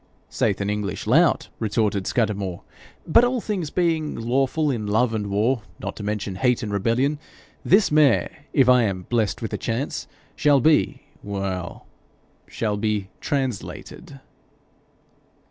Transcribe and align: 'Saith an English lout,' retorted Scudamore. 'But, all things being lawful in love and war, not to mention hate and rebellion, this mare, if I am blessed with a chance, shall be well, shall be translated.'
'Saith 0.29 0.59
an 0.59 0.67
English 0.67 1.05
lout,' 1.05 1.49
retorted 1.59 2.07
Scudamore. 2.07 2.63
'But, 3.05 3.23
all 3.23 3.39
things 3.39 3.69
being 3.69 4.15
lawful 4.15 4.71
in 4.71 4.87
love 4.87 5.13
and 5.13 5.27
war, 5.27 5.61
not 5.79 5.95
to 5.97 6.01
mention 6.03 6.37
hate 6.37 6.63
and 6.63 6.73
rebellion, 6.73 7.19
this 7.63 7.91
mare, 7.91 8.45
if 8.51 8.67
I 8.67 8.81
am 8.81 9.03
blessed 9.09 9.43
with 9.43 9.53
a 9.53 9.59
chance, 9.59 10.07
shall 10.35 10.59
be 10.59 11.03
well, 11.21 11.85
shall 12.47 12.77
be 12.77 13.09
translated.' 13.19 14.19